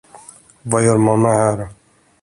[0.63, 1.67] Vad gör mamma här?